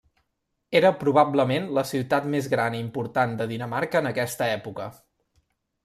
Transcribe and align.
Era 0.79 0.89
probablement 1.03 1.67
la 1.79 1.83
ciutat 1.91 2.27
més 2.37 2.49
gran 2.55 2.79
i 2.79 2.83
important 2.87 3.39
de 3.43 3.49
Dinamarca 3.55 4.05
en 4.05 4.15
aquesta 4.15 4.53
època. 4.59 4.93